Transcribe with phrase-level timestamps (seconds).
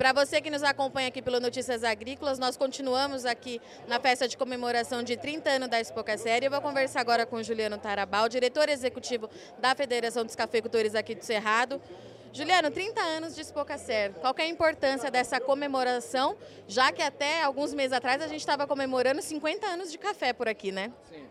[0.00, 4.34] para você que nos acompanha aqui pelo Notícias Agrícolas, nós continuamos aqui na festa de
[4.34, 6.46] comemoração de 30 anos da Expoca Série.
[6.46, 9.28] Eu vou conversar agora com Juliano Tarabal, diretor executivo
[9.58, 11.82] da Federação dos Cafeicultores aqui do Cerrado.
[12.32, 14.14] Juliano, 30 anos de Expocacer.
[14.22, 16.34] Qual é a importância dessa comemoração,
[16.66, 20.48] já que até alguns meses atrás a gente estava comemorando 50 anos de café por
[20.48, 20.90] aqui, né?
[21.10, 21.26] Sim.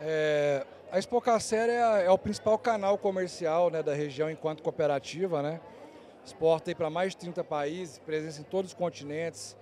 [0.00, 5.60] É, a Expocacer é, é, o principal canal comercial né, da região enquanto cooperativa, né?
[6.24, 9.56] Exporta para mais de 30 países, presença em todos os continentes,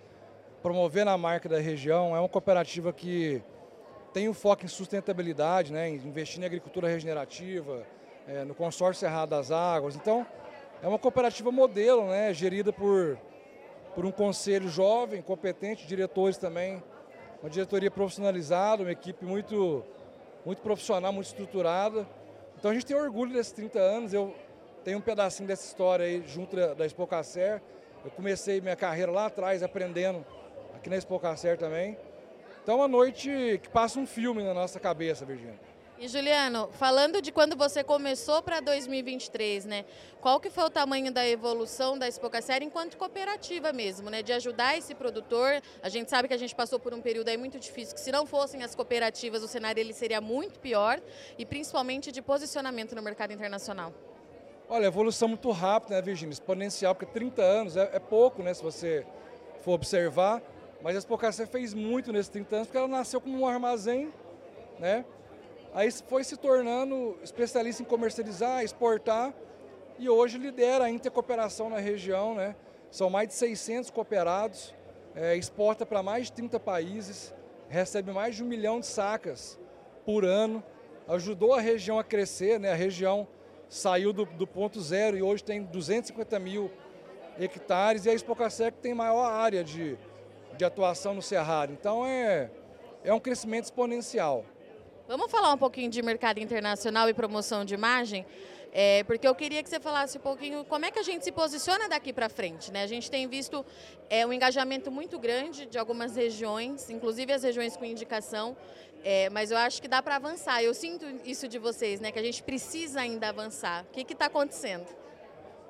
[0.62, 2.14] promovendo a marca da região.
[2.14, 3.42] É uma cooperativa que
[4.12, 7.86] tem um foco em sustentabilidade, né, investir em agricultura regenerativa,
[8.26, 9.96] é, no consórcio Cerrado das Águas.
[9.96, 10.26] Então,
[10.82, 13.18] é uma cooperativa modelo, né, gerida por,
[13.94, 16.82] por um conselho jovem, competente, diretores também,
[17.42, 19.84] uma diretoria profissionalizada, uma equipe muito,
[20.44, 22.06] muito profissional, muito estruturada.
[22.58, 24.34] Então a gente tem orgulho desses 30 anos, eu
[24.84, 27.60] tenho um pedacinho dessa história aí junto da Expocacer.
[28.04, 30.24] Eu comecei minha carreira lá atrás aprendendo
[30.74, 31.98] aqui na Expocacer também.
[32.62, 35.68] Então uma noite que passa um filme na nossa cabeça, Virginia.
[36.00, 39.84] E Juliano, falando de quando você começou para 2023, né?
[40.20, 44.22] Qual que foi o tamanho da evolução da Expocacer enquanto cooperativa mesmo, né?
[44.22, 45.60] De ajudar esse produtor.
[45.82, 48.12] A gente sabe que a gente passou por um período aí muito difícil, que se
[48.12, 51.00] não fossem as cooperativas, o cenário ele seria muito pior,
[51.36, 53.92] e principalmente de posicionamento no mercado internacional.
[54.70, 56.30] Olha, evolução muito rápida, né, Virginia?
[56.30, 58.52] Exponencial, porque 30 anos é, é pouco, né?
[58.52, 59.06] Se você
[59.62, 60.42] for observar.
[60.82, 64.12] Mas a Expocacer fez muito nesses 30 anos, porque ela nasceu como um armazém,
[64.78, 65.06] né?
[65.72, 69.32] Aí foi se tornando especialista em comercializar, exportar
[69.98, 72.34] e hoje lidera a intercooperação na região.
[72.34, 72.54] Né?
[72.90, 74.74] São mais de 600 cooperados,
[75.14, 77.34] é, exporta para mais de 30 países,
[77.68, 79.58] recebe mais de um milhão de sacas
[80.04, 80.62] por ano,
[81.06, 82.72] ajudou a região a crescer, né?
[82.72, 83.26] a região
[83.68, 86.70] saiu do, do ponto zero e hoje tem 250 mil
[87.38, 89.96] hectares e a Expocasec tem maior área de,
[90.56, 91.72] de atuação no Cerrado.
[91.72, 92.50] Então é,
[93.04, 94.44] é um crescimento exponencial.
[95.06, 98.26] Vamos falar um pouquinho de mercado internacional e promoção de imagem?
[98.80, 101.32] É, porque eu queria que você falasse um pouquinho como é que a gente se
[101.32, 102.70] posiciona daqui para frente.
[102.70, 102.84] Né?
[102.84, 103.66] A gente tem visto
[104.08, 108.56] é, um engajamento muito grande de algumas regiões, inclusive as regiões com indicação,
[109.02, 110.62] é, mas eu acho que dá para avançar.
[110.62, 112.12] Eu sinto isso de vocês, né?
[112.12, 113.84] que a gente precisa ainda avançar.
[113.90, 114.86] O que está acontecendo?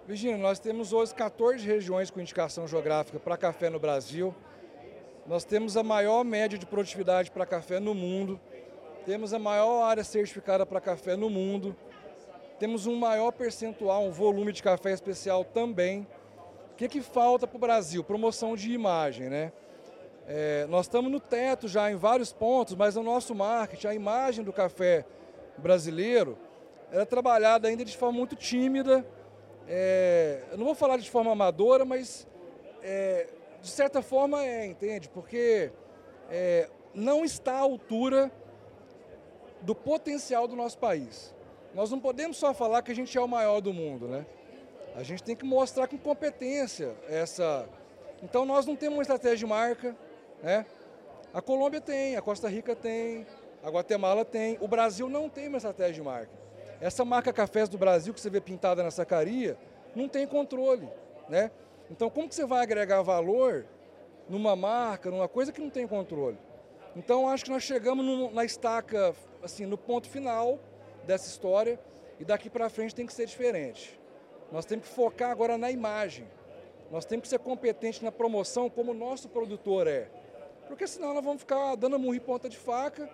[0.06, 4.34] Virginia, nós temos hoje 14 regiões com indicação geográfica para café no Brasil.
[5.26, 8.38] Nós temos a maior média de produtividade para café no mundo.
[9.06, 11.74] Temos a maior área certificada para café no mundo.
[12.58, 16.06] Temos um maior percentual, um volume de café especial também.
[16.72, 18.02] O que, que falta para o Brasil?
[18.02, 19.52] Promoção de imagem, né?
[20.26, 24.44] É, nós estamos no teto já em vários pontos, mas o nosso marketing, a imagem
[24.44, 25.06] do café
[25.56, 26.36] brasileiro,
[26.90, 29.06] é trabalhada ainda de forma muito tímida.
[29.68, 32.26] É, eu não vou falar de forma amadora, mas
[32.82, 33.28] é,
[33.62, 35.08] de certa forma é, entende?
[35.08, 35.70] Porque
[36.28, 38.32] é, não está à altura
[39.62, 41.34] do potencial do nosso país.
[41.74, 44.26] Nós não podemos só falar que a gente é o maior do mundo, né?
[44.96, 47.68] A gente tem que mostrar com competência essa.
[48.22, 49.96] Então nós não temos uma estratégia de marca,
[50.42, 50.66] né?
[51.32, 53.26] A Colômbia tem, a Costa Rica tem,
[53.62, 56.32] a Guatemala tem, o Brasil não tem uma estratégia de marca.
[56.80, 59.56] Essa marca Cafés do Brasil que você vê pintada na sacaria
[59.94, 60.88] não tem controle,
[61.28, 61.50] né?
[61.90, 63.66] Então como que você vai agregar valor
[64.28, 66.38] numa marca, numa coisa que não tem controle?
[66.96, 70.58] Então acho que nós chegamos no, na estaca, assim, no ponto final
[71.08, 71.80] dessa história
[72.20, 73.98] e daqui para frente tem que ser diferente.
[74.52, 76.28] Nós temos que focar agora na imagem.
[76.90, 80.10] Nós temos que ser competentes na promoção como o nosso produtor é.
[80.66, 83.08] Porque senão nós vamos ficar dando murro em ponta de faca,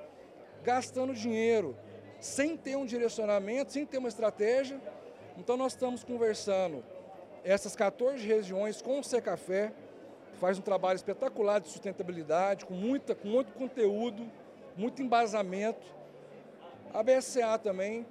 [0.64, 1.76] gastando dinheiro,
[2.18, 4.80] sem ter um direcionamento, sem ter uma estratégia.
[5.38, 6.84] Então nós estamos conversando
[7.44, 9.72] essas 14 regiões com o Secafé,
[10.40, 14.28] faz um trabalho espetacular de sustentabilidade, com, muita, com muito conteúdo,
[14.76, 16.03] muito embasamento.
[16.94, 18.06] A BSCA também,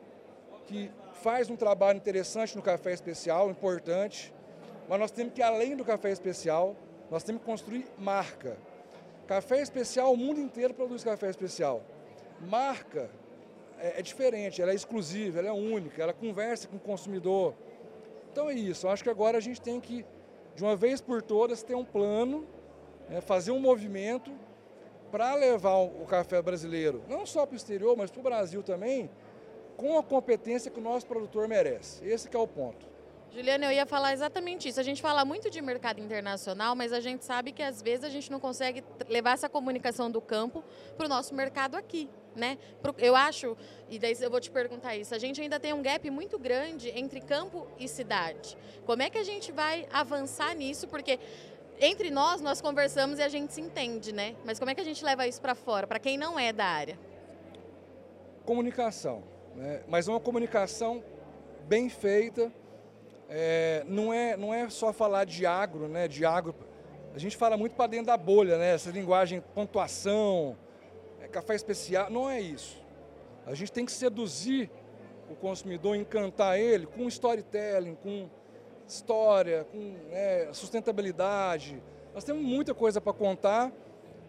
[0.67, 4.33] que faz um trabalho interessante no café especial, importante,
[4.89, 6.75] mas nós temos que além do café especial,
[7.09, 8.57] nós temos que construir marca.
[9.25, 11.81] Café especial, o mundo inteiro produz café especial.
[12.41, 13.09] Marca
[13.79, 17.53] é, é diferente, ela é exclusiva, ela é única, ela conversa com o consumidor.
[18.33, 20.05] Então é isso, eu acho que agora a gente tem que
[20.55, 22.45] de uma vez por todas, ter um plano,
[23.09, 24.29] né, fazer um movimento
[25.13, 29.11] para levar o café brasileiro, não só para o exterior, mas para o Brasil também,
[29.77, 32.03] com a competência que o nosso produtor merece.
[32.03, 32.83] Esse é o ponto.
[33.31, 34.79] Juliana, eu ia falar exatamente isso.
[34.79, 38.09] A gente fala muito de mercado internacional, mas a gente sabe que às vezes a
[38.09, 40.63] gente não consegue levar essa comunicação do campo
[40.97, 42.09] para o nosso mercado aqui.
[42.35, 42.57] né?
[42.97, 43.55] Eu acho,
[43.89, 46.89] e daí eu vou te perguntar isso, a gente ainda tem um gap muito grande
[46.89, 48.57] entre campo e cidade.
[48.85, 50.87] Como é que a gente vai avançar nisso?
[50.87, 51.19] Porque
[51.79, 54.35] entre nós, nós conversamos e a gente se entende, né?
[54.45, 56.65] Mas como é que a gente leva isso para fora, para quem não é da
[56.65, 56.97] área?
[58.45, 59.23] Comunicação,
[59.55, 59.83] né?
[59.87, 61.03] mas uma comunicação
[61.67, 62.51] bem feita.
[63.29, 66.07] É, não, é, não é só falar de agro, né?
[66.07, 66.53] De agro.
[67.15, 68.73] A gente fala muito para dentro da bolha, né?
[68.73, 70.57] Essa linguagem pontuação,
[71.21, 72.81] é, café especial, não é isso.
[73.45, 74.69] A gente tem que seduzir
[75.29, 78.29] o consumidor, encantar ele com storytelling, com
[78.87, 81.81] história, com é, sustentabilidade.
[82.13, 83.71] Nós temos muita coisa para contar.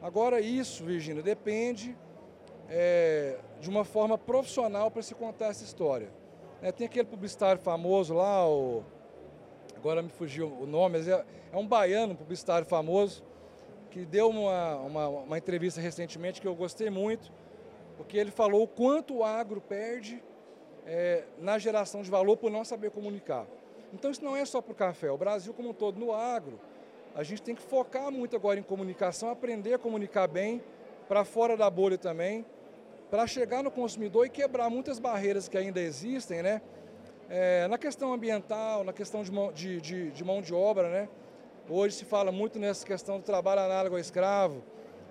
[0.01, 1.97] Agora isso, Virginia, depende
[2.69, 6.11] é, de uma forma profissional para se contar essa história.
[6.63, 8.83] É, tem aquele publicitário famoso lá, o,
[9.77, 13.23] agora me fugiu o nome, mas é, é um baiano, um publicitário famoso,
[13.91, 17.31] que deu uma, uma, uma, entrevista recentemente que eu gostei muito,
[17.97, 20.23] porque ele falou o quanto o agro perde
[20.87, 23.47] é, na geração de valor por não saber comunicar.
[23.95, 26.61] Então isso não é só para o café, o Brasil como um todo no agro,
[27.15, 30.61] a gente tem que focar muito agora em comunicação, aprender a comunicar bem,
[31.09, 32.45] para fora da bolha também,
[33.09, 36.61] para chegar no consumidor e quebrar muitas barreiras que ainda existem, né?
[37.29, 41.09] É, na questão ambiental, na questão de mão de, de, de mão de obra, né?
[41.69, 44.63] Hoje se fala muito nessa questão do trabalho análogo ao escravo.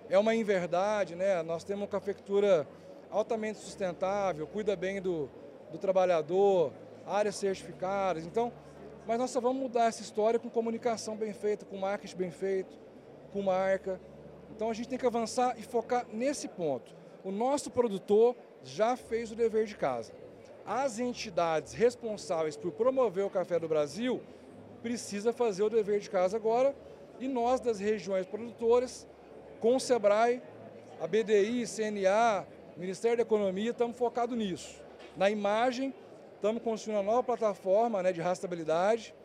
[0.10, 1.42] É uma inverdade, né?
[1.42, 2.68] Nós temos uma cafeicultura
[3.10, 5.30] altamente sustentável, cuida bem do,
[5.72, 6.74] do trabalhador,
[7.08, 8.26] áreas certificadas.
[8.26, 8.52] Então,
[9.06, 12.74] mas nós só vamos mudar essa história com comunicação bem feita, com marketing bem feito,
[13.32, 14.00] com marca.
[14.56, 16.96] Então a gente tem que avançar e focar nesse ponto.
[17.24, 20.14] O nosso produtor já fez o dever de casa.
[20.66, 24.22] As entidades responsáveis por promover o café do Brasil
[24.82, 26.76] precisa fazer o dever de casa agora
[27.20, 29.08] e nós das regiões produtoras,
[29.60, 30.42] com o Sebrae,
[31.02, 32.46] a BDI, CNA,
[32.76, 34.82] Ministério da Economia, estamos focados nisso.
[35.16, 35.94] Na imagem
[36.44, 39.16] Estamos construindo uma nova plataforma né, de rastreabilidade,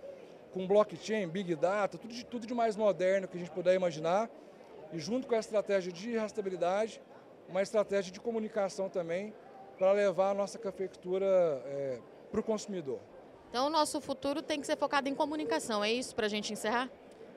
[0.53, 4.31] com blockchain, big data, tudo de, tudo de mais moderno que a gente puder imaginar.
[4.93, 7.03] E junto com a estratégia de rastreabilidade,
[7.49, 9.35] uma estratégia de comunicação também,
[9.77, 11.99] para levar a nossa cafeicultura é,
[12.31, 13.01] para o consumidor.
[13.51, 16.53] Então, o nosso futuro tem que ser focado em comunicação, é isso para a gente
[16.53, 16.89] encerrar?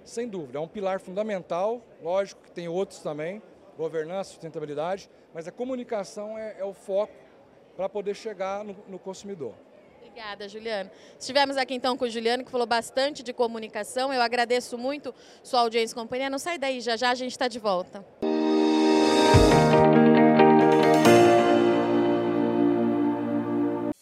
[0.04, 3.42] Sem dúvida, é um pilar fundamental, lógico que tem outros também,
[3.76, 7.16] governança, sustentabilidade, mas a comunicação é, é o foco
[7.76, 9.56] para poder chegar no, no consumidor.
[10.12, 10.92] Obrigada, Juliano.
[11.18, 14.12] Estivemos aqui então com o Juliano, que falou bastante de comunicação.
[14.12, 16.30] Eu agradeço muito sua audiência e companhia.
[16.30, 18.06] Não sai daí, já já a gente está de volta.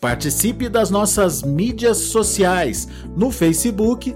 [0.02, 4.16] Participe das nossas mídias sociais no Facebook